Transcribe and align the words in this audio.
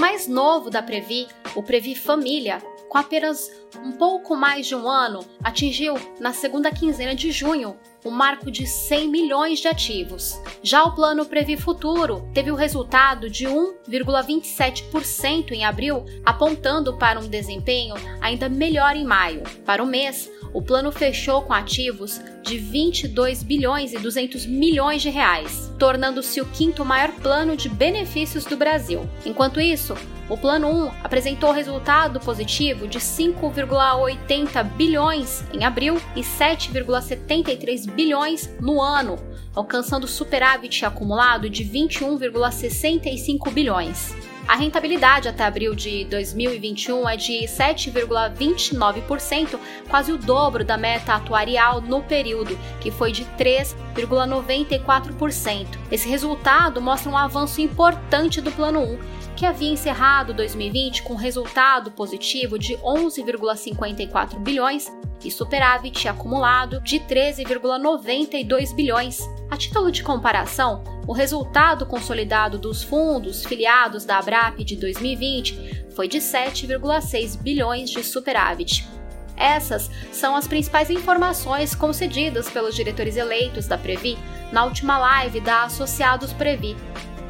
mais 0.00 0.26
novo 0.26 0.70
da 0.70 0.82
Previ, 0.82 1.28
o 1.54 1.62
Previ 1.62 1.94
Família, 1.94 2.62
com 2.90 2.98
apenas 2.98 3.50
um 3.84 3.92
pouco 3.92 4.36
mais 4.36 4.66
de 4.66 4.74
um 4.74 4.88
ano, 4.88 5.24
atingiu, 5.44 5.94
na 6.18 6.32
segunda 6.32 6.72
quinzena 6.72 7.14
de 7.14 7.30
junho, 7.30 7.76
o 8.04 8.10
marco 8.10 8.50
de 8.50 8.66
100 8.66 9.08
milhões 9.08 9.60
de 9.60 9.68
ativos. 9.68 10.40
Já 10.60 10.82
o 10.82 10.92
plano 10.92 11.24
Previ 11.24 11.56
Futuro 11.56 12.28
teve 12.34 12.50
o 12.50 12.56
resultado 12.56 13.30
de 13.30 13.46
1,27% 13.46 15.52
em 15.52 15.64
abril, 15.64 16.04
apontando 16.26 16.98
para 16.98 17.20
um 17.20 17.28
desempenho 17.28 17.94
ainda 18.20 18.48
melhor 18.48 18.96
em 18.96 19.04
maio. 19.04 19.44
Para 19.64 19.84
o 19.84 19.86
mês, 19.86 20.28
o 20.52 20.60
plano 20.60 20.90
fechou 20.90 21.42
com 21.42 21.52
ativos 21.52 22.20
de 22.42 22.58
22 22.58 23.44
bilhões 23.44 23.92
e 23.92 23.98
200 23.98 24.46
milhões 24.46 25.00
de 25.00 25.10
reais, 25.10 25.70
tornando-se 25.78 26.40
o 26.40 26.46
quinto 26.46 26.84
maior 26.84 27.12
plano 27.12 27.56
de 27.56 27.68
benefícios 27.68 28.44
do 28.44 28.56
Brasil. 28.56 29.08
Enquanto 29.24 29.60
isso, 29.60 29.94
o 30.30 30.38
Plano 30.38 30.68
1 30.68 30.92
apresentou 31.02 31.50
resultado 31.50 32.20
positivo 32.20 32.86
de 32.86 33.00
5,80 33.00 34.62
bilhões 34.76 35.44
em 35.52 35.64
abril 35.64 36.00
e 36.14 36.20
7,73 36.20 37.90
bilhões 37.90 38.48
no 38.60 38.80
ano, 38.80 39.18
alcançando 39.54 40.06
superávit 40.06 40.84
acumulado 40.84 41.50
de 41.50 41.64
21,65 41.64 43.50
bilhões. 43.50 44.14
A 44.50 44.56
rentabilidade 44.56 45.28
até 45.28 45.44
abril 45.44 45.74
de 45.76 46.04
2021 46.06 47.08
é 47.08 47.16
de 47.16 47.44
7,29%, 47.44 49.56
quase 49.88 50.10
o 50.10 50.18
dobro 50.18 50.64
da 50.64 50.76
meta 50.76 51.14
atuarial 51.14 51.80
no 51.80 52.02
período, 52.02 52.58
que 52.80 52.90
foi 52.90 53.12
de 53.12 53.24
3,94%. 53.38 55.68
Esse 55.88 56.08
resultado 56.08 56.80
mostra 56.80 57.12
um 57.12 57.16
avanço 57.16 57.60
importante 57.60 58.40
do 58.40 58.50
Plano 58.50 58.80
1 58.80 59.20
que 59.36 59.46
havia 59.46 59.70
encerrado 59.70 60.34
2020 60.34 61.04
com 61.04 61.14
resultado 61.14 61.92
positivo 61.92 62.58
de 62.58 62.74
11,54 62.78 64.36
bilhões 64.40 64.88
e 65.24 65.30
superávit 65.30 66.08
acumulado 66.08 66.80
de 66.80 66.98
13,92 66.98 68.74
bilhões. 68.74 69.20
A 69.48 69.56
título 69.56 69.92
de 69.92 70.02
comparação, 70.02 70.82
o 71.10 71.12
resultado 71.12 71.84
consolidado 71.86 72.56
dos 72.56 72.84
fundos 72.84 73.44
filiados 73.44 74.04
da 74.04 74.18
Abrap 74.18 74.62
de 74.62 74.76
2020 74.76 75.88
foi 75.92 76.06
de 76.06 76.18
7,6 76.18 77.36
bilhões 77.36 77.90
de 77.90 78.04
superávit. 78.04 78.88
Essas 79.36 79.90
são 80.12 80.36
as 80.36 80.46
principais 80.46 80.88
informações 80.88 81.74
concedidas 81.74 82.48
pelos 82.48 82.76
diretores 82.76 83.16
eleitos 83.16 83.66
da 83.66 83.76
Previ 83.76 84.16
na 84.52 84.64
última 84.64 84.98
live 84.98 85.40
da 85.40 85.64
Associados 85.64 86.32
Previ. 86.32 86.76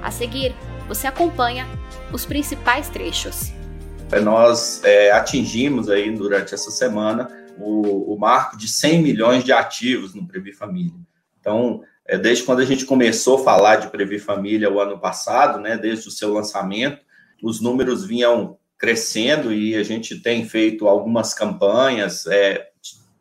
A 0.02 0.10
seguir, 0.10 0.54
você 0.86 1.06
acompanha 1.06 1.66
os 2.12 2.26
principais 2.26 2.90
trechos. 2.90 3.50
Nós 4.22 4.84
é, 4.84 5.10
atingimos 5.10 5.88
aí 5.88 6.14
durante 6.14 6.52
essa 6.52 6.70
semana 6.70 7.30
o, 7.56 8.12
o, 8.12 8.18
marco 8.18 8.58
de 8.58 8.68
100 8.68 9.00
milhões 9.00 9.42
de 9.42 9.52
ativos 9.54 10.14
no 10.14 10.28
Previ 10.28 10.52
Família. 10.52 10.92
Então, 11.40 11.82
é, 12.10 12.18
desde 12.18 12.42
quando 12.42 12.58
a 12.58 12.64
gente 12.64 12.84
começou 12.84 13.38
a 13.38 13.44
falar 13.44 13.76
de 13.76 13.88
Previ 13.88 14.18
Família 14.18 14.68
o 14.68 14.80
ano 14.80 14.98
passado, 14.98 15.60
né, 15.60 15.78
desde 15.78 16.08
o 16.08 16.10
seu 16.10 16.32
lançamento, 16.32 16.98
os 17.40 17.60
números 17.60 18.04
vinham 18.04 18.58
crescendo 18.76 19.52
e 19.52 19.76
a 19.76 19.84
gente 19.84 20.18
tem 20.18 20.44
feito 20.44 20.88
algumas 20.88 21.32
campanhas. 21.32 22.26
É, 22.26 22.66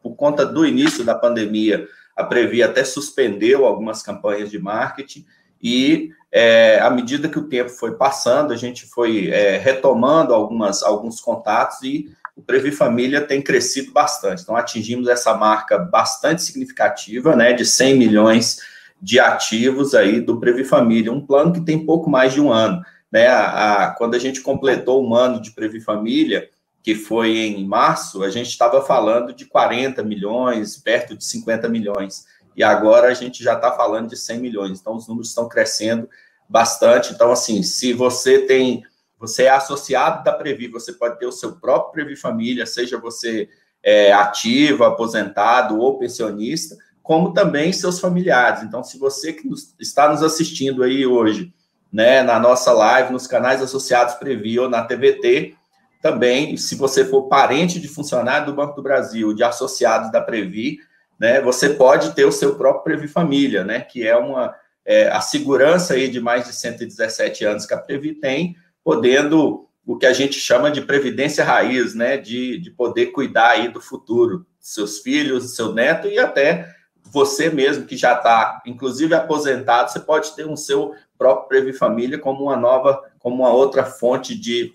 por 0.01 0.15
conta 0.15 0.43
do 0.43 0.65
início 0.65 1.03
da 1.03 1.13
pandemia, 1.13 1.87
a 2.17 2.23
Previ 2.23 2.63
até 2.63 2.83
suspendeu 2.83 3.63
algumas 3.63 4.01
campanhas 4.01 4.49
de 4.49 4.57
marketing 4.57 5.23
e 5.61 6.09
é, 6.31 6.79
à 6.79 6.89
medida 6.89 7.29
que 7.29 7.37
o 7.37 7.47
tempo 7.47 7.69
foi 7.69 7.95
passando, 7.95 8.51
a 8.51 8.57
gente 8.57 8.87
foi 8.87 9.27
é, 9.27 9.57
retomando 9.57 10.33
algumas, 10.33 10.81
alguns 10.81 11.21
contatos 11.21 11.83
e 11.83 12.11
o 12.35 12.41
Previ 12.41 12.71
Família 12.71 13.21
tem 13.21 13.39
crescido 13.39 13.91
bastante. 13.91 14.41
Então, 14.41 14.55
atingimos 14.55 15.07
essa 15.07 15.35
marca 15.35 15.77
bastante 15.77 16.41
significativa, 16.41 17.35
né, 17.35 17.53
de 17.53 17.65
100 17.65 17.95
milhões 17.95 18.78
de 19.01 19.19
ativos 19.19 19.93
aí 19.95 20.19
do 20.19 20.39
Previ 20.39 20.63
Família, 20.63 21.11
um 21.11 21.25
plano 21.25 21.53
que 21.53 21.61
tem 21.61 21.85
pouco 21.85 22.09
mais 22.09 22.33
de 22.33 22.41
um 22.41 22.51
ano. 22.51 22.81
Né, 23.11 23.27
a, 23.27 23.85
a, 23.85 23.91
quando 23.95 24.15
a 24.15 24.19
gente 24.19 24.41
completou 24.41 25.03
um 25.03 25.15
ano 25.15 25.41
de 25.41 25.51
Previ 25.51 25.81
Família, 25.81 26.49
que 26.83 26.93
foi 26.93 27.37
em 27.37 27.65
março, 27.65 28.23
a 28.23 28.29
gente 28.29 28.49
estava 28.49 28.81
falando 28.81 29.33
de 29.33 29.45
40 29.45 30.03
milhões, 30.03 30.77
perto 30.77 31.17
de 31.17 31.25
50 31.25 31.67
milhões 31.67 32.25
e 32.59 32.63
agora 32.63 33.07
a 33.07 33.13
gente 33.13 33.41
já 33.41 33.53
está 33.53 33.71
falando 33.71 34.09
de 34.09 34.17
100 34.17 34.39
milhões. 34.39 34.81
Então, 34.81 34.93
os 34.93 35.07
números 35.07 35.29
estão 35.29 35.47
crescendo 35.47 36.09
bastante. 36.49 37.13
Então, 37.13 37.31
assim, 37.31 37.63
se 37.63 37.93
você 37.93 38.39
tem, 38.39 38.83
você 39.17 39.43
é 39.43 39.49
associado 39.49 40.25
da 40.25 40.33
Previ, 40.33 40.67
você 40.67 40.91
pode 40.91 41.17
ter 41.17 41.25
o 41.25 41.31
seu 41.31 41.53
próprio 41.53 41.93
Previ 41.93 42.17
Família, 42.17 42.65
seja 42.65 42.99
você 42.99 43.47
é, 43.81 44.11
ativo, 44.11 44.83
aposentado 44.83 45.79
ou 45.79 45.97
pensionista, 45.97 46.75
como 47.09 47.33
também 47.33 47.73
seus 47.73 47.99
familiares. 47.99 48.61
Então, 48.61 48.83
se 48.83 48.99
você 48.99 49.33
que 49.33 49.49
nos, 49.49 49.73
está 49.79 50.11
nos 50.11 50.21
assistindo 50.21 50.83
aí 50.83 51.07
hoje, 51.07 51.51
né, 51.91 52.21
na 52.21 52.39
nossa 52.39 52.71
live, 52.71 53.11
nos 53.11 53.25
canais 53.25 53.63
associados 53.63 54.13
Previ 54.13 54.59
ou 54.59 54.69
na 54.69 54.83
TVT, 54.83 55.55
também, 56.03 56.55
se 56.55 56.75
você 56.75 57.03
for 57.03 57.23
parente 57.23 57.79
de 57.79 57.87
funcionário 57.87 58.45
do 58.45 58.53
Banco 58.53 58.75
do 58.75 58.83
Brasil, 58.83 59.33
de 59.33 59.43
associados 59.43 60.11
da 60.11 60.21
Previ, 60.21 60.77
né, 61.19 61.41
você 61.41 61.69
pode 61.71 62.13
ter 62.13 62.25
o 62.25 62.31
seu 62.31 62.53
próprio 62.53 62.83
Previ 62.83 63.07
Família, 63.07 63.63
né, 63.63 63.79
que 63.79 64.05
é 64.05 64.15
uma 64.15 64.53
é, 64.85 65.09
a 65.09 65.19
segurança 65.19 65.95
aí 65.95 66.09
de 66.09 66.21
mais 66.21 66.45
de 66.45 66.53
117 66.53 67.43
anos 67.43 67.65
que 67.65 67.73
a 67.73 67.79
Previ 67.79 68.13
tem, 68.13 68.55
podendo 68.83 69.67
o 69.83 69.97
que 69.97 70.05
a 70.05 70.13
gente 70.13 70.39
chama 70.39 70.69
de 70.69 70.81
previdência 70.81 71.43
raiz, 71.43 71.95
né, 71.95 72.17
de, 72.17 72.59
de 72.59 72.69
poder 72.69 73.07
cuidar 73.07 73.49
aí 73.49 73.67
do 73.67 73.81
futuro, 73.81 74.45
seus 74.59 74.99
filhos, 74.99 75.55
seu 75.55 75.73
neto 75.73 76.07
e 76.07 76.19
até 76.19 76.77
você 77.11 77.49
mesmo 77.49 77.85
que 77.85 77.97
já 77.97 78.13
está, 78.13 78.61
inclusive 78.65 79.13
aposentado, 79.13 79.91
você 79.91 79.99
pode 79.99 80.35
ter 80.35 80.47
um 80.47 80.55
seu 80.55 80.93
próprio 81.17 81.47
Previ 81.47 81.73
Família 81.73 82.19
como 82.19 82.43
uma 82.43 82.55
nova, 82.55 83.03
como 83.19 83.43
uma 83.43 83.51
outra 83.51 83.83
fonte 83.83 84.37
de 84.37 84.73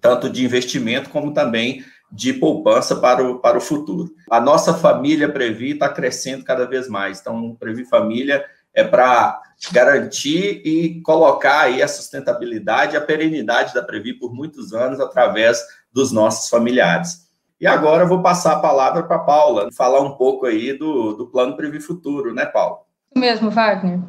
tanto 0.00 0.28
de 0.28 0.44
investimento 0.44 1.08
como 1.08 1.32
também 1.32 1.82
de 2.12 2.32
poupança 2.34 2.96
para 2.96 3.26
o, 3.26 3.40
para 3.40 3.58
o 3.58 3.60
futuro. 3.60 4.14
A 4.30 4.40
nossa 4.40 4.74
família 4.74 5.32
Previ 5.32 5.72
está 5.72 5.88
crescendo 5.88 6.44
cada 6.44 6.66
vez 6.66 6.88
mais. 6.88 7.20
Então, 7.20 7.56
Previ 7.56 7.84
Família 7.84 8.44
é 8.72 8.84
para 8.84 9.40
garantir 9.72 10.60
e 10.64 11.00
colocar 11.00 11.62
aí 11.62 11.82
a 11.82 11.88
sustentabilidade, 11.88 12.96
a 12.96 13.00
perenidade 13.00 13.72
da 13.72 13.82
Previ 13.82 14.14
por 14.14 14.32
muitos 14.32 14.72
anos 14.72 15.00
através 15.00 15.60
dos 15.92 16.12
nossos 16.12 16.48
familiares. 16.48 17.24
E 17.60 17.66
agora 17.66 18.04
eu 18.04 18.08
vou 18.08 18.20
passar 18.20 18.54
a 18.54 18.60
palavra 18.60 19.02
para 19.04 19.18
Paula, 19.18 19.68
falar 19.72 20.00
um 20.00 20.16
pouco 20.16 20.46
aí 20.46 20.76
do, 20.76 21.12
do 21.12 21.26
Plano 21.28 21.56
Previ 21.56 21.80
Futuro, 21.80 22.34
né, 22.34 22.44
Paula? 22.46 22.80
Isso 23.10 23.20
mesmo, 23.20 23.50
Wagner. 23.50 24.00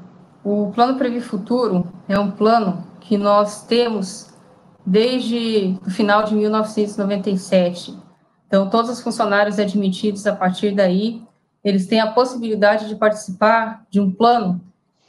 O 0.44 0.72
Plano 0.74 0.98
Previ 0.98 1.22
Futuro 1.22 1.88
é 2.08 2.20
um 2.20 2.32
plano 2.32 2.86
que 3.02 3.18
nós 3.18 3.66
temos 3.66 4.34
desde 4.86 5.78
o 5.86 5.90
final 5.90 6.24
de 6.24 6.36
1997. 6.36 7.98
Então, 8.48 8.70
todos 8.70 8.92
os 8.92 9.02
funcionários 9.02 9.60
admitidos 9.60 10.28
a 10.28 10.36
partir 10.36 10.72
daí, 10.72 11.24
eles 11.64 11.88
têm 11.88 12.00
a 12.00 12.12
possibilidade 12.12 12.88
de 12.88 12.96
participar 12.96 13.86
de 13.90 14.00
um 14.00 14.12
plano 14.12 14.62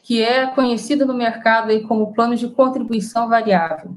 que 0.03 0.23
é 0.23 0.47
conhecido 0.47 1.05
no 1.05 1.13
mercado 1.13 1.71
aí 1.71 1.83
como 1.83 2.15
plano 2.15 2.37
de 2.37 2.49
contribuição 2.49 3.29
variável. 3.29 3.97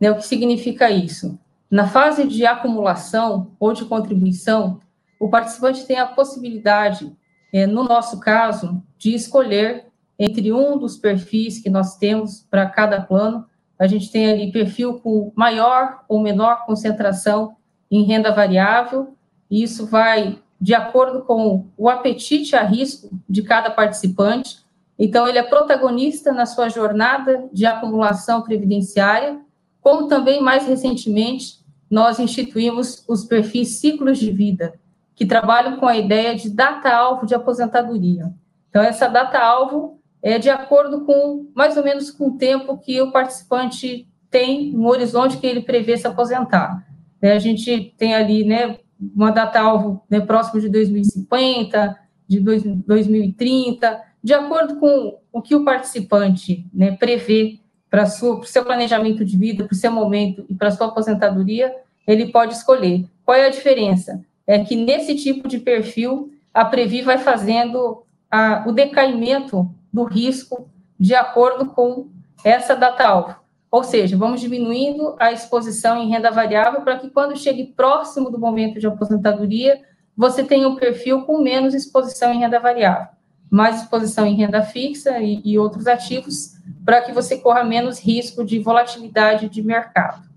Né? 0.00 0.10
O 0.10 0.16
que 0.16 0.26
significa 0.26 0.90
isso? 0.90 1.38
Na 1.70 1.86
fase 1.86 2.26
de 2.26 2.44
acumulação 2.44 3.52
ou 3.60 3.72
de 3.72 3.84
contribuição, 3.84 4.80
o 5.20 5.28
participante 5.28 5.86
tem 5.86 5.98
a 5.98 6.06
possibilidade, 6.06 7.14
é, 7.52 7.66
no 7.66 7.84
nosso 7.84 8.18
caso, 8.18 8.82
de 8.98 9.14
escolher 9.14 9.86
entre 10.18 10.52
um 10.52 10.76
dos 10.76 10.96
perfis 10.96 11.60
que 11.60 11.70
nós 11.70 11.96
temos 11.96 12.46
para 12.50 12.68
cada 12.68 13.00
plano 13.00 13.46
a 13.80 13.86
gente 13.86 14.12
tem 14.12 14.30
ali 14.30 14.52
perfil 14.52 15.00
com 15.00 15.32
maior 15.34 16.04
ou 16.06 16.20
menor 16.20 16.66
concentração 16.66 17.56
em 17.90 18.02
renda 18.02 18.30
variável, 18.30 19.16
e 19.50 19.62
isso 19.62 19.86
vai 19.86 20.38
de 20.60 20.74
acordo 20.74 21.22
com 21.22 21.64
o 21.78 21.88
apetite 21.88 22.54
a 22.54 22.62
risco 22.62 23.08
de 23.26 23.42
cada 23.42 23.70
participante. 23.70 24.58
Então, 24.98 25.26
ele 25.26 25.38
é 25.38 25.42
protagonista 25.42 26.30
na 26.30 26.44
sua 26.44 26.68
jornada 26.68 27.48
de 27.50 27.64
acumulação 27.64 28.42
previdenciária, 28.42 29.40
como 29.80 30.08
também, 30.08 30.42
mais 30.42 30.66
recentemente, 30.66 31.59
nós 31.90 32.20
instituímos 32.20 33.04
os 33.08 33.24
perfis 33.24 33.80
ciclos 33.80 34.18
de 34.18 34.30
vida, 34.30 34.74
que 35.16 35.26
trabalham 35.26 35.76
com 35.78 35.86
a 35.86 35.96
ideia 35.96 36.34
de 36.34 36.48
data-alvo 36.48 37.26
de 37.26 37.34
aposentadoria. 37.34 38.32
Então, 38.70 38.82
essa 38.82 39.08
data-alvo 39.08 40.00
é 40.22 40.38
de 40.38 40.48
acordo 40.48 41.04
com 41.04 41.50
mais 41.54 41.76
ou 41.76 41.82
menos 41.82 42.10
com 42.10 42.28
o 42.28 42.38
tempo 42.38 42.78
que 42.78 43.00
o 43.02 43.10
participante 43.10 44.08
tem 44.30 44.72
no 44.72 44.88
horizonte 44.88 45.38
que 45.38 45.46
ele 45.46 45.62
prevê 45.62 45.96
se 45.96 46.06
aposentar. 46.06 46.86
Né, 47.20 47.32
a 47.32 47.38
gente 47.38 47.94
tem 47.98 48.14
ali 48.14 48.44
né, 48.44 48.78
uma 49.14 49.30
data-alvo 49.30 50.02
né, 50.08 50.20
próximo 50.20 50.60
de 50.60 50.68
2050, 50.68 51.96
de 52.28 52.40
2030, 52.40 54.00
de 54.22 54.34
acordo 54.34 54.76
com 54.76 55.18
o 55.32 55.42
que 55.42 55.54
o 55.54 55.64
participante 55.64 56.66
né, 56.72 56.92
prevê 56.92 57.58
para 57.90 58.04
o 58.04 58.44
seu 58.44 58.64
planejamento 58.64 59.24
de 59.24 59.36
vida, 59.36 59.64
para 59.64 59.74
o 59.74 59.76
seu 59.76 59.90
momento 59.90 60.46
e 60.48 60.54
para 60.54 60.68
a 60.68 60.70
sua 60.70 60.86
aposentadoria, 60.86 61.74
ele 62.06 62.30
pode 62.30 62.54
escolher. 62.54 63.04
Qual 63.24 63.36
é 63.36 63.46
a 63.46 63.50
diferença? 63.50 64.24
É 64.46 64.60
que 64.60 64.76
nesse 64.76 65.16
tipo 65.16 65.48
de 65.48 65.58
perfil, 65.58 66.32
a 66.54 66.64
Previ 66.64 67.02
vai 67.02 67.18
fazendo 67.18 68.04
a, 68.30 68.64
o 68.66 68.72
decaimento 68.72 69.68
do 69.92 70.04
risco 70.04 70.68
de 70.98 71.14
acordo 71.14 71.66
com 71.66 72.08
essa 72.44 72.76
data-alvo. 72.76 73.36
Ou 73.70 73.84
seja, 73.84 74.16
vamos 74.16 74.40
diminuindo 74.40 75.14
a 75.18 75.32
exposição 75.32 76.02
em 76.02 76.08
renda 76.08 76.30
variável 76.30 76.80
para 76.82 76.98
que 76.98 77.10
quando 77.10 77.36
chegue 77.36 77.72
próximo 77.76 78.30
do 78.30 78.38
momento 78.38 78.80
de 78.80 78.86
aposentadoria, 78.86 79.80
você 80.16 80.42
tenha 80.42 80.68
um 80.68 80.76
perfil 80.76 81.22
com 81.22 81.40
menos 81.40 81.72
exposição 81.72 82.32
em 82.32 82.40
renda 82.40 82.58
variável, 82.58 83.08
mais 83.50 83.82
exposição 83.82 84.24
em 84.24 84.36
renda 84.36 84.62
fixa 84.62 85.18
e, 85.18 85.42
e 85.44 85.58
outros 85.58 85.86
ativos, 85.86 86.54
para 86.84 87.02
que 87.02 87.12
você 87.12 87.36
corra 87.38 87.64
menos 87.64 87.98
risco 87.98 88.44
de 88.44 88.58
volatilidade 88.60 89.48
de 89.48 89.62
mercado. 89.62 90.28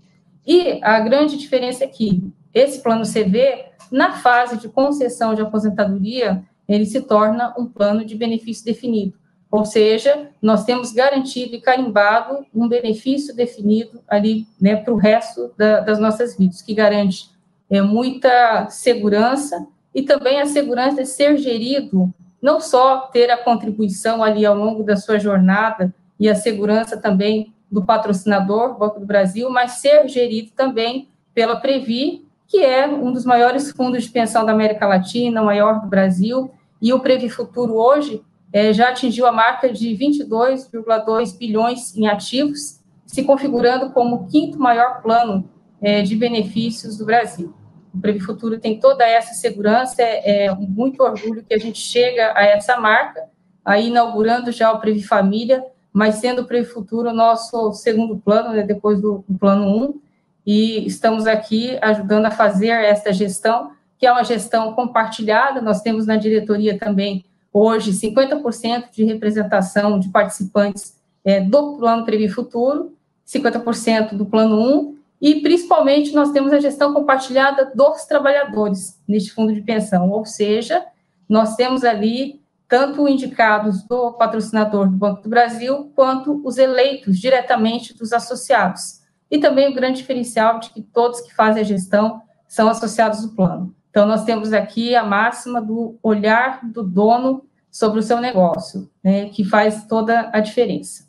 E 0.46 0.80
a 0.82 1.00
grande 1.00 1.36
diferença 1.38 1.84
é 1.84 1.86
que 1.86 2.22
esse 2.52 2.82
plano 2.82 3.04
CV, 3.04 3.66
na 3.90 4.12
fase 4.12 4.58
de 4.58 4.68
concessão 4.68 5.34
de 5.34 5.42
aposentadoria, 5.42 6.42
ele 6.68 6.84
se 6.84 7.00
torna 7.00 7.54
um 7.58 7.66
plano 7.66 8.04
de 8.04 8.14
benefício 8.14 8.64
definido. 8.64 9.14
Ou 9.50 9.64
seja, 9.64 10.30
nós 10.42 10.64
temos 10.64 10.92
garantido 10.92 11.54
e 11.54 11.60
carimbado 11.60 12.44
um 12.52 12.66
benefício 12.66 13.34
definido 13.34 14.00
ali 14.08 14.46
né, 14.60 14.74
para 14.74 14.92
o 14.92 14.96
resto 14.96 15.52
da, 15.56 15.80
das 15.80 15.98
nossas 16.00 16.36
vidas, 16.36 16.60
que 16.60 16.74
garante 16.74 17.30
é, 17.70 17.80
muita 17.80 18.68
segurança 18.68 19.66
e 19.94 20.02
também 20.02 20.40
a 20.40 20.46
segurança 20.46 21.02
de 21.02 21.08
ser 21.08 21.36
gerido, 21.36 22.12
não 22.44 22.60
só 22.60 23.06
ter 23.06 23.30
a 23.30 23.38
contribuição 23.38 24.22
ali 24.22 24.44
ao 24.44 24.54
longo 24.54 24.82
da 24.82 24.98
sua 24.98 25.18
jornada 25.18 25.94
e 26.20 26.28
a 26.28 26.34
segurança 26.34 26.94
também 26.94 27.54
do 27.72 27.82
patrocinador, 27.82 28.76
Banco 28.76 29.00
do 29.00 29.06
Brasil, 29.06 29.48
mas 29.48 29.78
ser 29.78 30.06
gerido 30.08 30.50
também 30.54 31.08
pela 31.32 31.56
Previ, 31.56 32.28
que 32.46 32.58
é 32.58 32.86
um 32.86 33.10
dos 33.10 33.24
maiores 33.24 33.70
fundos 33.70 34.02
de 34.02 34.10
pensão 34.10 34.44
da 34.44 34.52
América 34.52 34.86
Latina, 34.86 35.40
o 35.40 35.46
maior 35.46 35.80
do 35.80 35.86
Brasil, 35.86 36.50
e 36.82 36.92
o 36.92 37.00
Previ 37.00 37.30
Futuro 37.30 37.76
hoje 37.76 38.22
é, 38.52 38.74
já 38.74 38.90
atingiu 38.90 39.26
a 39.26 39.32
marca 39.32 39.72
de 39.72 39.96
22,2 39.96 41.38
bilhões 41.38 41.96
em 41.96 42.06
ativos, 42.08 42.78
se 43.06 43.24
configurando 43.24 43.88
como 43.88 44.16
o 44.16 44.26
quinto 44.26 44.58
maior 44.58 45.00
plano 45.00 45.48
é, 45.80 46.02
de 46.02 46.14
benefícios 46.14 46.98
do 46.98 47.06
Brasil. 47.06 47.54
O 47.94 48.00
Previ 48.00 48.18
Futuro 48.18 48.58
tem 48.58 48.80
toda 48.80 49.06
essa 49.06 49.34
segurança, 49.34 50.02
é, 50.02 50.46
é 50.46 50.54
muito 50.54 51.02
orgulho 51.02 51.44
que 51.44 51.54
a 51.54 51.58
gente 51.58 51.78
chega 51.78 52.32
a 52.36 52.44
essa 52.44 52.76
marca, 52.76 53.22
aí 53.64 53.86
inaugurando 53.86 54.50
já 54.50 54.72
o 54.72 54.80
Previ 54.80 55.02
Família, 55.02 55.64
mas 55.92 56.16
sendo 56.16 56.42
o 56.42 56.44
Previ 56.44 56.66
Futuro 56.66 57.10
o 57.10 57.14
nosso 57.14 57.72
segundo 57.72 58.16
plano, 58.16 58.52
né, 58.52 58.64
depois 58.64 59.00
do, 59.00 59.24
do 59.28 59.38
plano 59.38 59.64
1, 59.86 60.00
e 60.44 60.86
estamos 60.86 61.26
aqui 61.26 61.78
ajudando 61.80 62.26
a 62.26 62.30
fazer 62.30 62.68
essa 62.68 63.12
gestão, 63.12 63.70
que 63.96 64.06
é 64.06 64.12
uma 64.12 64.24
gestão 64.24 64.74
compartilhada, 64.74 65.62
nós 65.62 65.80
temos 65.80 66.04
na 66.04 66.16
diretoria 66.16 66.76
também 66.76 67.24
hoje 67.52 67.92
50% 67.92 68.90
de 68.92 69.04
representação 69.04 70.00
de 70.00 70.08
participantes 70.08 70.96
é, 71.24 71.40
do 71.40 71.76
Plano 71.76 72.04
Previ 72.04 72.28
Futuro, 72.28 72.92
50% 73.24 74.14
do 74.14 74.26
Plano 74.26 74.60
1, 74.60 74.93
e 75.24 75.40
principalmente 75.40 76.14
nós 76.14 76.32
temos 76.32 76.52
a 76.52 76.60
gestão 76.60 76.92
compartilhada 76.92 77.72
dos 77.74 78.04
trabalhadores 78.04 79.00
neste 79.08 79.32
fundo 79.32 79.54
de 79.54 79.62
pensão, 79.62 80.10
ou 80.10 80.26
seja, 80.26 80.84
nós 81.26 81.56
temos 81.56 81.82
ali 81.82 82.42
tanto 82.68 83.08
indicados 83.08 83.82
do 83.84 84.12
patrocinador 84.12 84.86
do 84.86 84.98
Banco 84.98 85.22
do 85.22 85.30
Brasil, 85.30 85.90
quanto 85.94 86.42
os 86.44 86.58
eleitos 86.58 87.18
diretamente 87.18 87.94
dos 87.94 88.12
associados. 88.12 89.00
E 89.30 89.38
também 89.38 89.70
o 89.70 89.74
grande 89.74 89.96
diferencial 89.96 90.60
de 90.60 90.68
que 90.68 90.82
todos 90.82 91.22
que 91.22 91.34
fazem 91.34 91.62
a 91.62 91.64
gestão 91.64 92.20
são 92.46 92.68
associados 92.68 93.22
do 93.22 93.34
plano. 93.34 93.74
Então, 93.88 94.04
nós 94.04 94.24
temos 94.24 94.52
aqui 94.52 94.94
a 94.94 95.02
máxima 95.02 95.58
do 95.58 95.98
olhar 96.02 96.60
do 96.62 96.82
dono 96.82 97.46
sobre 97.70 97.98
o 97.98 98.02
seu 98.02 98.20
negócio, 98.20 98.90
né, 99.02 99.30
que 99.30 99.42
faz 99.42 99.86
toda 99.86 100.28
a 100.34 100.40
diferença. 100.40 101.08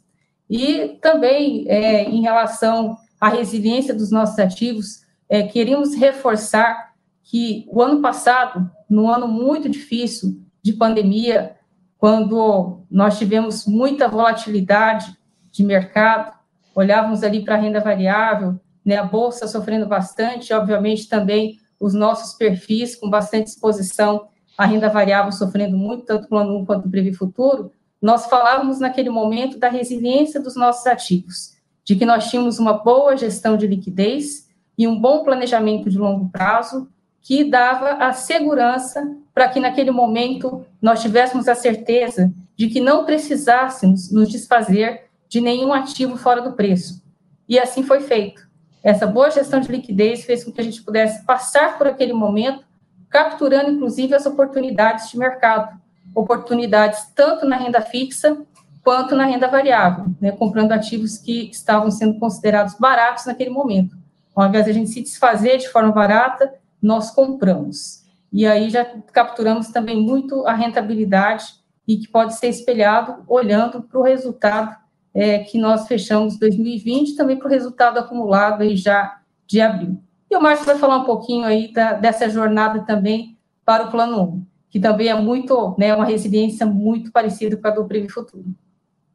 E 0.50 0.97
também, 1.01 1.65
é, 1.67 2.03
em 2.03 2.21
relação 2.21 2.97
à 3.25 3.30
resiliência 3.30 3.92
dos 3.92 4.12
nossos 4.12 4.38
ativos, 4.38 5.04
é, 5.27 5.42
queríamos 5.42 5.95
reforçar 5.95 6.94
que 7.24 7.66
o 7.72 7.81
ano 7.81 8.00
passado, 8.00 8.69
no 8.88 9.10
ano 9.10 9.27
muito 9.27 9.68
difícil 9.68 10.44
de 10.62 10.74
pandemia, 10.74 11.56
quando 11.98 12.81
nós 12.88 13.18
tivemos 13.18 13.66
muita 13.66 14.07
volatilidade 14.07 15.18
de 15.51 15.63
mercado, 15.63 16.38
olhávamos 16.75 17.24
ali 17.24 17.44
para 17.44 17.56
a 17.56 17.57
renda 17.57 17.80
variável, 17.80 18.60
né, 18.86 18.98
a 18.98 19.04
bolsa 19.04 19.48
sofrendo 19.48 19.88
bastante, 19.88 20.54
obviamente 20.54 21.10
também 21.10 21.57
os 21.80 21.95
nossos 21.95 22.38
perfis 22.38 22.95
com 22.95 23.10
bastante 23.10 23.48
exposição 23.48 24.27
à 24.56 24.68
renda 24.68 24.88
variável 24.88 25.31
sofrendo 25.31 25.75
muito, 25.75 26.06
tanto 26.06 26.25
o 26.25 26.30
plano 26.30 26.60
1 26.60 26.66
quanto 26.66 26.88
o 26.88 26.92
Previ 26.92 27.12
Futuro, 27.12 27.72
nós 28.00 28.27
falávamos 28.27 28.80
naquele 28.80 29.10
momento 29.10 29.57
da 29.57 29.68
resiliência 29.68 30.39
dos 30.39 30.56
nossos 30.56 30.86
ativos, 30.86 31.54
de 31.85 31.95
que 31.95 32.05
nós 32.05 32.29
tínhamos 32.29 32.57
uma 32.57 32.73
boa 32.73 33.15
gestão 33.15 33.55
de 33.55 33.67
liquidez 33.67 34.49
e 34.77 34.87
um 34.87 34.99
bom 34.99 35.23
planejamento 35.23 35.89
de 35.89 35.97
longo 35.97 36.27
prazo 36.29 36.89
que 37.21 37.43
dava 37.43 37.91
a 38.05 38.11
segurança 38.11 39.15
para 39.33 39.47
que 39.47 39.59
naquele 39.59 39.91
momento 39.91 40.65
nós 40.81 41.01
tivéssemos 41.01 41.47
a 41.47 41.55
certeza 41.55 42.33
de 42.57 42.67
que 42.67 42.81
não 42.81 43.05
precisássemos 43.05 44.11
nos 44.11 44.29
desfazer 44.29 45.05
de 45.29 45.39
nenhum 45.39 45.73
ativo 45.73 46.17
fora 46.17 46.41
do 46.41 46.53
preço. 46.53 47.03
E 47.47 47.59
assim 47.59 47.83
foi 47.83 48.01
feito. 48.01 48.47
Essa 48.83 49.07
boa 49.07 49.29
gestão 49.29 49.59
de 49.59 49.71
liquidez 49.71 50.23
fez 50.23 50.43
com 50.43 50.51
que 50.51 50.61
a 50.61 50.63
gente 50.63 50.83
pudesse 50.83 51.25
passar 51.25 51.77
por 51.77 51.88
aquele 51.88 52.13
momento, 52.13 52.63
capturando 53.09 53.71
inclusive 53.71 54.13
as 54.13 54.25
oportunidades 54.25 55.09
de 55.09 55.17
mercado, 55.17 55.79
oportunidades 56.13 57.07
tanto 57.15 57.45
na 57.45 57.57
renda 57.57 57.81
fixa 57.81 58.38
quanto 58.85 59.15
na 59.15 59.25
renda 59.25 59.47
variável, 59.47 60.05
né, 60.21 60.31
comprando 60.31 60.71
ativos 60.71 61.17
que 61.17 61.49
estavam 61.49 61.89
sendo 61.89 62.19
considerados 62.19 62.75
baratos 62.75 63.25
naquele 63.25 63.49
momento. 63.49 63.97
Ao 64.35 64.47
invés 64.47 64.65
de 64.65 64.69
a 64.69 64.73
gente 64.75 64.91
se 64.91 65.01
desfazer 65.01 65.57
de 65.57 65.67
forma 65.69 65.91
barata, 65.91 66.53
nós 66.79 67.09
compramos. 67.09 68.05
E 68.31 68.45
aí 68.45 68.69
já 68.69 68.85
capturamos 69.11 69.69
também 69.69 69.99
muito 69.99 70.45
a 70.45 70.53
rentabilidade 70.53 71.45
e 71.87 71.97
que 71.97 72.07
pode 72.07 72.35
ser 72.35 72.47
espelhado 72.49 73.23
olhando 73.27 73.81
para 73.81 73.99
o 73.99 74.03
resultado 74.03 74.75
é, 75.15 75.39
que 75.39 75.57
nós 75.57 75.88
fechamos 75.88 76.38
2020, 76.38 77.15
também 77.15 77.38
para 77.38 77.48
o 77.48 77.51
resultado 77.51 77.98
acumulado 77.98 78.62
aí 78.62 78.75
já 78.75 79.19
de 79.48 79.62
abril. 79.62 79.98
E 80.29 80.36
o 80.36 80.41
Márcio 80.41 80.65
vai 80.65 80.77
falar 80.77 80.98
um 80.98 81.05
pouquinho 81.05 81.43
aí 81.43 81.74
da, 81.74 81.93
dessa 81.93 82.29
jornada 82.29 82.81
também 82.81 83.36
para 83.65 83.86
o 83.86 83.89
Plano 83.89 84.21
1, 84.21 84.45
que 84.69 84.79
também 84.79 85.07
é 85.07 85.15
muito, 85.15 85.74
né, 85.75 85.95
uma 85.95 86.05
resiliência 86.05 86.67
muito 86.67 87.12
parecida 87.12 87.57
com 87.57 87.67
a 87.67 87.71
do 87.71 87.86
Prêmio 87.86 88.13
Futuro. 88.13 88.45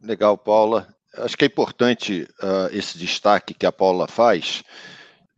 Legal, 0.03 0.37
Paula. 0.37 0.89
Acho 1.17 1.37
que 1.37 1.45
é 1.45 1.49
importante 1.49 2.29
uh, 2.43 2.75
esse 2.75 2.97
destaque 2.97 3.55
que 3.55 3.67
a 3.67 3.73
Paula 3.73 4.07
faz 4.07 4.63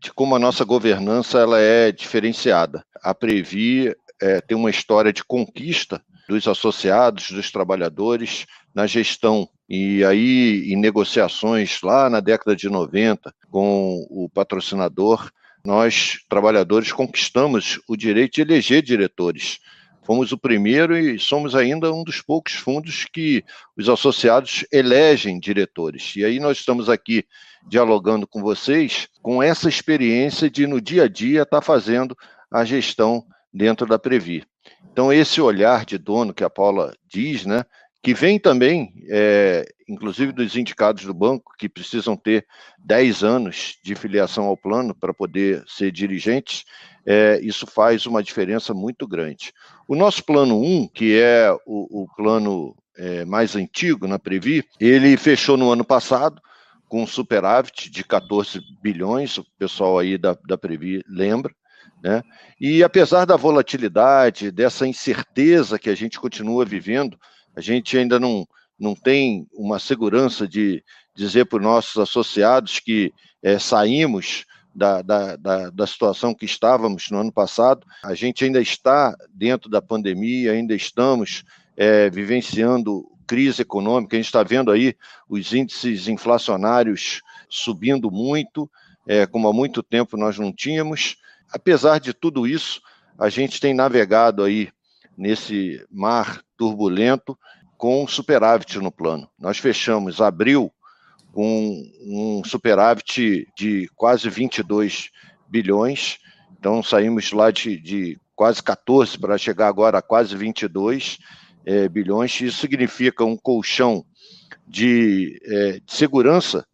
de 0.02 0.12
como 0.12 0.35
a 0.35 0.38
nossa 0.38 0.64
governança 0.64 1.38
ela 1.38 1.61
é 1.61 1.92
diferenciada. 1.92 2.85
A 3.02 3.14
Previ 3.14 3.95
é, 4.21 4.40
tem 4.40 4.57
uma 4.57 4.69
história 4.69 5.12
de 5.12 5.23
conquista 5.23 6.02
dos 6.28 6.49
associados, 6.49 7.31
dos 7.31 7.52
trabalhadores 7.52 8.47
na 8.75 8.85
gestão 8.87 9.49
e 9.69 10.04
aí, 10.04 10.71
em 10.73 10.76
negociações 10.76 11.81
lá 11.83 12.11
na 12.11 12.21
década 12.21 12.54
de 12.54 12.69
90 12.69 13.33
com 13.50 14.07
o 14.11 14.28
patrocinador, 14.28 15.31
nós, 15.64 16.19
trabalhadores, 16.28 16.92
conquistamos 16.92 17.81
o 17.88 17.97
direito 17.97 18.35
de 18.35 18.42
eleger 18.42 18.83
diretores. 18.83 19.61
Fomos 20.04 20.32
o 20.32 20.38
primeiro 20.38 20.99
e 20.99 21.18
somos 21.18 21.54
ainda 21.54 21.92
um 21.92 22.02
dos 22.02 22.21
poucos 22.21 22.54
fundos 22.54 23.04
que 23.04 23.44
os 23.76 23.88
associados 23.88 24.64
elegem 24.73 25.38
diretores. 25.38 26.14
E 26.16 26.25
aí 26.25 26.40
nós 26.40 26.59
estamos 26.59 26.88
aqui 26.88 27.25
dialogando 27.68 28.26
com 28.26 28.42
vocês 28.42 29.09
com 29.23 29.42
essa 29.42 29.68
experiência 29.68 30.50
de, 30.50 30.66
no 30.66 30.80
dia 30.80 31.04
a 31.04 31.09
dia, 31.09 31.42
estar 31.42 31.61
tá 31.61 31.62
fazendo 31.62 32.16
a 32.50 32.64
gestão 32.64 33.25
dentro 33.52 33.87
da 33.87 33.99
Previ. 33.99 34.44
Então, 34.92 35.12
esse 35.12 35.40
olhar 35.40 35.85
de 35.85 35.97
dono 35.97 36.35
que 36.35 36.44
a 36.44 36.50
Paula 36.50 36.94
diz, 37.09 37.47
né, 37.47 37.64
que 38.02 38.12
vem 38.12 38.38
também, 38.38 38.92
é, 39.09 39.64
inclusive 39.88 40.32
dos 40.32 40.56
indicados 40.56 41.04
do 41.04 41.14
banco, 41.14 41.54
que 41.56 41.68
precisam 41.68 42.16
ter 42.16 42.47
10 42.78 43.23
anos 43.23 43.76
de 43.82 43.94
filiação 43.94 44.44
ao 44.44 44.56
plano 44.56 44.94
para 44.94 45.14
poder 45.14 45.62
ser 45.68 45.92
dirigentes, 45.92 46.64
é, 47.06 47.40
isso 47.42 47.66
faz 47.66 48.06
uma 48.06 48.23
diferença 48.23 48.73
muito 48.73 49.06
grande. 49.06 49.52
O 49.88 49.94
nosso 49.94 50.25
plano 50.25 50.61
1, 50.61 50.88
que 50.88 51.18
é 51.18 51.52
o, 51.66 52.02
o 52.02 52.06
plano 52.16 52.76
é, 52.97 53.25
mais 53.25 53.56
antigo 53.56 54.06
na 54.06 54.18
Previ, 54.18 54.64
ele 54.78 55.16
fechou 55.16 55.56
no 55.56 55.71
ano 55.71 55.85
passado 55.85 56.40
com 56.88 57.02
um 57.02 57.06
superávit 57.06 57.90
de 57.90 58.04
14 58.04 58.61
bilhões, 58.82 59.38
o 59.38 59.44
pessoal 59.59 59.99
aí 59.99 60.18
da, 60.18 60.37
da 60.47 60.59
Previ 60.59 61.02
lembra, 61.09 61.52
né? 62.02 62.23
E 62.61 62.82
apesar 62.82 63.25
da 63.25 63.37
volatilidade, 63.37 64.50
dessa 64.50 64.87
incerteza 64.87 65.78
que 65.78 65.88
a 65.88 65.94
gente 65.94 66.21
continua 66.21 66.64
vivendo, 66.64 67.18
a 67.56 67.61
gente 67.61 67.97
ainda 67.97 68.21
não, 68.21 68.47
não 68.78 68.94
tem 68.94 69.47
uma 69.52 69.78
segurança 69.78 70.47
de 70.47 70.85
dizer 71.14 71.47
para 71.47 71.59
os 71.59 71.62
nossos 71.62 71.97
associados 71.97 72.80
que 72.80 73.12
é, 73.42 73.59
saímos 73.59 74.44
da, 74.75 75.02
da, 75.02 75.37
da, 75.37 75.71
da, 75.71 75.87
situação 75.87 76.35
que 76.35 76.45
estávamos 76.45 77.11
no 77.11 77.19
ano 77.19 77.33
passado. 77.33 77.87
A 78.02 78.14
gente 78.14 78.45
ainda 78.45 78.61
está 78.61 79.17
dentro 79.33 79.69
da 79.69 79.83
pandemia, 79.83 80.52
ainda 80.52 80.75
estamos 80.75 81.45
é, 81.76 82.09
vivenciando 82.09 83.07
crise 83.26 83.62
econômica, 83.62 84.17
a 84.17 84.19
gente 84.19 84.26
está 84.26 84.43
vendo 84.43 84.71
aí 84.71 84.95
os 85.29 85.52
índices 85.52 86.09
inflacionários 86.09 87.23
subindo 87.49 88.11
muito, 88.11 88.71
é, 89.07 89.26
como 89.26 89.49
há 89.49 89.52
muito 89.52 89.83
tempo 89.83 90.17
nós 90.17 90.38
não 90.38 90.52
tínhamos. 90.52 91.17
Apesar 91.50 91.99
de 91.99 92.12
tudo 92.12 92.47
isso, 92.47 92.81
a 93.19 93.29
gente 93.29 93.61
tem 93.61 93.75
navegado 93.75 94.43
aí 94.43 94.71
nesse 95.17 95.85
mar 95.91 96.43
turbulento 96.57 97.38
com 97.76 98.07
superávit 98.07 98.79
no 98.79 98.91
plano. 98.91 99.29
Nós 99.38 99.59
fechamos 99.59 100.21
abril 100.21 100.73
com 101.33 101.83
um 102.03 102.43
superávit 102.45 103.49
de 103.57 103.89
quase 103.97 104.29
22 104.29 105.11
bilhões, 105.49 106.19
então 106.59 106.83
saímos 106.83 107.33
lá 107.33 107.51
de, 107.51 107.79
de 107.81 108.21
quase 108.37 108.62
14 108.62 109.19
para 109.19 109.39
chegar 109.39 109.67
agora 109.67 109.99
a 109.99 110.03
quase 110.03 110.37
22 110.37 111.19
é, 111.65 111.89
bilhões. 111.89 112.41
Isso 112.41 112.59
significa 112.59 113.25
um 113.25 113.37
colchão 113.37 114.05
de, 114.67 115.41
é, 115.45 115.81
de 115.81 115.93
segurança 115.93 116.67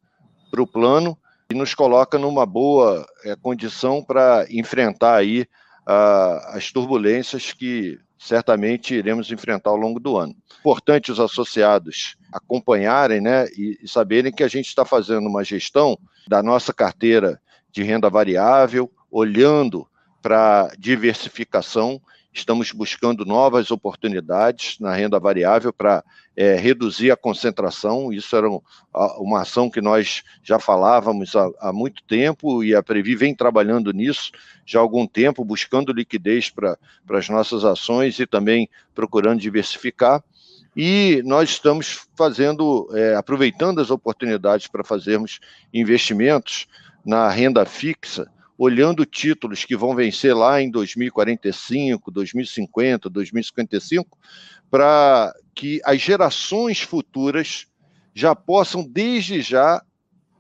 para 0.50 0.62
o 0.62 0.67
plano 0.67 1.17
e 1.50 1.55
nos 1.55 1.75
coloca 1.75 2.19
numa 2.19 2.45
boa 2.45 3.07
é, 3.25 3.35
condição 3.37 4.03
para 4.03 4.47
enfrentar 4.50 5.17
aí 5.17 5.47
a, 5.87 6.57
as 6.57 6.71
turbulências 6.71 7.53
que 7.53 7.99
certamente 8.18 8.94
iremos 8.94 9.30
enfrentar 9.30 9.70
ao 9.70 9.76
longo 9.76 10.00
do 10.00 10.16
ano. 10.16 10.34
Importante 10.60 11.12
os 11.12 11.20
associados 11.20 12.16
acompanharem 12.32 13.20
né, 13.20 13.46
e, 13.56 13.78
saberem 13.87 14.32
que 14.32 14.42
a 14.42 14.48
gente 14.48 14.66
está 14.66 14.84
fazendo 14.84 15.28
uma 15.28 15.44
gestão 15.44 15.98
da 16.26 16.42
nossa 16.42 16.72
carteira 16.72 17.40
de 17.70 17.82
renda 17.82 18.10
variável, 18.10 18.90
olhando 19.10 19.87
para 20.20 20.72
diversificação 20.78 22.00
Estamos 22.38 22.71
buscando 22.71 23.25
novas 23.25 23.73
oportunidades 23.73 24.78
na 24.78 24.95
renda 24.95 25.18
variável 25.18 25.73
para 25.73 26.04
é, 26.37 26.54
reduzir 26.54 27.11
a 27.11 27.16
concentração. 27.16 28.12
Isso 28.12 28.37
era 28.37 28.49
uma 29.18 29.42
ação 29.42 29.68
que 29.68 29.80
nós 29.80 30.23
já 30.40 30.57
falávamos 30.61 31.35
há, 31.35 31.50
há, 31.59 31.73
muito 31.73 32.00
tempo 32.04 32.62
e 32.62 32.76
a 32.76 32.83
Previ 32.83 33.16
vem 33.16 33.35
trabalhando 33.35 33.92
nisso 33.92 34.30
já 34.64 34.78
há 34.78 34.83
algum 34.83 35.04
tempo, 35.04 35.45
buscando 35.45 35.92
liquidez 35.92 36.49
para 36.49 36.78
as 37.11 37.28
nossas 37.28 37.64
ações 37.64 38.21
e 38.21 38.26
também 38.26 38.71
procurando 38.95 39.40
diversificar. 39.40 40.23
E 40.76 41.21
nós 41.25 41.50
estamos 41.50 42.07
fazendo, 42.16 42.88
é, 42.95 43.16
aproveitando 43.16 43.80
as 43.80 43.90
oportunidades 43.90 44.68
para 44.68 44.85
fazermos 44.85 45.40
investimentos 45.75 46.68
na 47.04 47.28
renda 47.28 47.64
fixa 47.64 48.30
olhando 48.59 49.07
títulos 49.07 49.65
que 49.65 49.77
vão 49.77 49.95
vencer 49.95 50.35
lá 50.35 50.61
em 50.61 50.69
2045, 50.69 52.11
2050, 52.11 53.09
2055, 53.09 54.19
para 54.69 55.33
que 55.55 55.81
as 55.85 56.00
gerações 56.00 56.81
futuras 56.81 57.67
já 58.12 58.35
possam, 58.35 58.85
desde 58.85 59.41
já, 59.41 59.81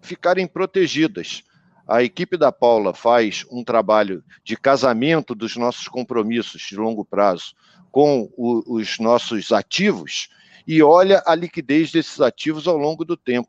ficarem 0.00 0.48
protegidas. 0.48 1.44
A 1.86 2.02
equipe 2.02 2.36
da 2.36 2.50
Paula 2.50 2.92
faz 2.92 3.46
um 3.50 3.62
trabalho 3.62 4.22
de 4.42 4.56
casamento 4.56 5.32
dos 5.34 5.56
nossos 5.56 5.86
compromissos 5.86 6.60
de 6.62 6.76
longo 6.76 7.04
prazo 7.04 7.54
com 7.92 8.28
o, 8.36 8.76
os 8.76 8.98
nossos 8.98 9.52
ativos 9.52 10.28
e 10.66 10.82
olha 10.82 11.22
a 11.24 11.34
liquidez 11.34 11.90
desses 11.90 12.20
ativos 12.20 12.66
ao 12.66 12.76
longo 12.76 13.04
do 13.04 13.16
tempo. 13.16 13.48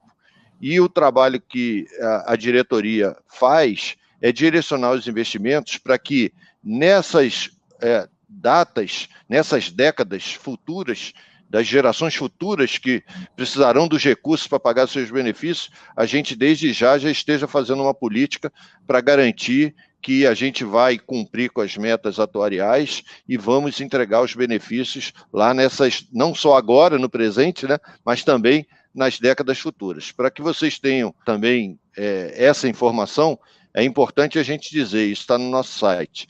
E 0.62 0.80
o 0.80 0.88
trabalho 0.88 1.42
que 1.42 1.86
a, 2.00 2.34
a 2.34 2.36
diretoria 2.36 3.16
faz 3.28 3.98
é 4.22 4.32
direcionar 4.32 4.92
os 4.92 5.08
investimentos 5.08 5.78
para 5.78 5.98
que 5.98 6.34
nessas 6.64 7.50
é, 7.82 8.08
datas, 8.28 9.10
nessas 9.28 9.72
décadas 9.72 10.34
futuras, 10.34 11.14
das 11.50 11.66
gerações 11.66 12.16
futuras 12.16 12.78
que 12.78 13.04
precisarão 13.36 13.88
dos 13.88 14.04
recursos 14.04 14.48
para 14.48 14.60
pagar 14.60 14.88
seus 14.88 15.10
benefícios, 15.10 15.72
a 15.98 16.06
gente 16.06 16.36
desde 16.36 16.72
já 16.72 16.98
já 16.98 17.10
esteja 17.10 17.48
fazendo 17.48 17.82
uma 17.82 17.94
política 17.94 18.54
para 18.86 19.02
garantir 19.02 19.74
que 20.02 20.26
a 20.26 20.34
gente 20.34 20.64
vai 20.64 20.98
cumprir 20.98 21.50
com 21.50 21.62
as 21.62 21.76
metas 21.76 22.20
atuariais 22.20 23.04
e 23.28 23.36
vamos 23.36 23.82
entregar 23.82 24.22
os 24.22 24.34
benefícios 24.34 25.12
lá 25.34 25.54
nessas, 25.54 26.08
não 26.14 26.34
só 26.34 26.56
agora, 26.56 26.98
no 26.98 27.10
presente, 27.10 27.68
né, 27.68 27.78
mas 28.06 28.24
também 28.24 28.66
nas 28.94 29.20
décadas 29.20 29.60
futuras. 29.60 30.12
Para 30.12 30.32
que 30.32 30.42
vocês 30.42 30.80
tenham 30.80 31.14
também 31.26 31.78
é, 31.98 32.34
essa 32.36 32.68
informação, 32.68 33.38
é 33.74 33.84
importante 33.84 34.40
a 34.40 34.44
gente 34.44 34.72
dizer, 34.72 35.06
isso 35.06 35.22
está 35.22 35.38
no 35.38 35.50
nosso 35.50 35.78
site. 35.78 36.28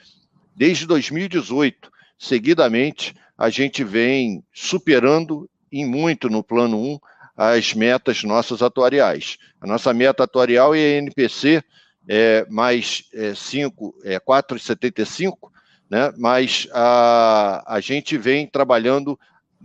Desde 0.55 0.85
2018, 0.85 1.89
seguidamente, 2.17 3.15
a 3.37 3.49
gente 3.49 3.83
vem 3.83 4.43
superando 4.53 5.49
em 5.71 5.85
muito 5.85 6.29
no 6.29 6.43
plano 6.43 6.77
1 6.77 6.99
as 7.37 7.73
metas 7.73 8.23
nossas 8.23 8.61
atuariais. 8.61 9.37
A 9.61 9.67
nossa 9.67 9.93
meta 9.93 10.23
atuarial 10.23 10.75
é 10.75 10.97
NPC 10.97 11.63
é, 12.07 12.45
mais 12.49 13.03
é, 13.13 13.33
5, 13.33 13.95
é 14.03 14.19
4,75, 14.19 15.49
né? 15.89 16.11
mas 16.17 16.67
a, 16.73 17.63
a 17.65 17.79
gente 17.79 18.17
vem 18.17 18.45
trabalhando 18.45 19.17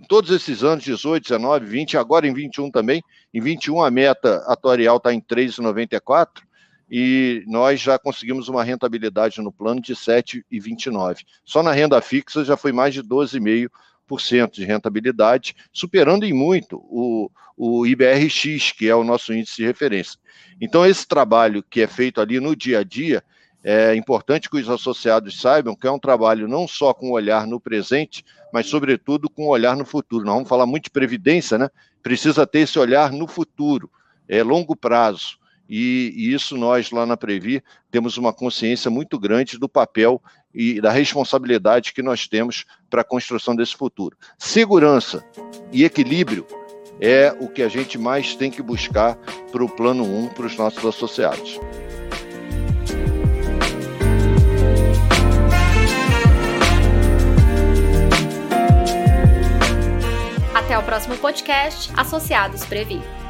todos 0.08 0.30
esses 0.30 0.62
anos, 0.62 0.84
18, 0.84 1.24
19, 1.24 1.66
20, 1.66 1.96
agora 1.96 2.28
em 2.28 2.32
21 2.32 2.70
também. 2.70 3.02
Em 3.32 3.40
21 3.40 3.82
a 3.82 3.90
meta 3.90 4.44
atuarial 4.46 4.98
está 4.98 5.12
em 5.12 5.20
3,94 5.20 6.42
e 6.96 7.42
nós 7.48 7.80
já 7.80 7.98
conseguimos 7.98 8.48
uma 8.48 8.62
rentabilidade 8.62 9.40
no 9.40 9.50
plano 9.50 9.80
de 9.80 9.96
7,29. 9.96 11.24
Só 11.44 11.60
na 11.60 11.72
renda 11.72 12.00
fixa 12.00 12.44
já 12.44 12.56
foi 12.56 12.70
mais 12.70 12.94
de 12.94 13.02
12,5% 13.02 14.52
de 14.52 14.64
rentabilidade, 14.64 15.56
superando 15.72 16.22
em 16.22 16.32
muito 16.32 16.76
o, 16.88 17.28
o 17.56 17.84
IBRX, 17.84 18.70
que 18.70 18.88
é 18.88 18.94
o 18.94 19.02
nosso 19.02 19.34
índice 19.34 19.56
de 19.56 19.66
referência. 19.66 20.20
Então, 20.60 20.86
esse 20.86 21.04
trabalho 21.04 21.64
que 21.68 21.80
é 21.80 21.88
feito 21.88 22.20
ali 22.20 22.38
no 22.38 22.54
dia 22.54 22.78
a 22.78 22.84
dia, 22.84 23.24
é 23.64 23.96
importante 23.96 24.48
que 24.48 24.56
os 24.56 24.70
associados 24.70 25.40
saibam 25.40 25.74
que 25.74 25.88
é 25.88 25.90
um 25.90 25.98
trabalho 25.98 26.46
não 26.46 26.68
só 26.68 26.94
com 26.94 27.10
olhar 27.10 27.44
no 27.44 27.58
presente, 27.58 28.24
mas, 28.52 28.68
sobretudo, 28.68 29.28
com 29.28 29.48
olhar 29.48 29.76
no 29.76 29.84
futuro. 29.84 30.24
Nós 30.24 30.34
vamos 30.34 30.48
falar 30.48 30.64
muito 30.64 30.84
de 30.84 30.90
previdência, 30.90 31.58
né? 31.58 31.68
Precisa 32.04 32.46
ter 32.46 32.60
esse 32.60 32.78
olhar 32.78 33.10
no 33.10 33.26
futuro, 33.26 33.90
é 34.28 34.44
longo 34.44 34.76
prazo. 34.76 35.42
E, 35.68 36.12
e, 36.16 36.34
isso 36.34 36.56
nós 36.56 36.90
lá 36.90 37.06
na 37.06 37.16
Previ 37.16 37.62
temos 37.90 38.16
uma 38.16 38.32
consciência 38.32 38.90
muito 38.90 39.18
grande 39.18 39.58
do 39.58 39.68
papel 39.68 40.22
e 40.54 40.80
da 40.80 40.90
responsabilidade 40.90 41.92
que 41.92 42.02
nós 42.02 42.28
temos 42.28 42.64
para 42.90 43.00
a 43.00 43.04
construção 43.04 43.56
desse 43.56 43.74
futuro. 43.74 44.16
Segurança 44.38 45.24
e 45.72 45.84
equilíbrio 45.84 46.46
é 47.00 47.34
o 47.40 47.48
que 47.48 47.62
a 47.62 47.68
gente 47.68 47.98
mais 47.98 48.34
tem 48.36 48.50
que 48.50 48.62
buscar 48.62 49.16
para 49.50 49.64
o 49.64 49.68
plano 49.68 50.04
1 50.04 50.28
para 50.28 50.46
os 50.46 50.56
nossos 50.56 50.84
associados. 50.84 51.58
Até 60.54 60.78
o 60.78 60.82
próximo 60.82 61.16
podcast 61.18 61.90
Associados 61.96 62.64
Previ. 62.64 63.23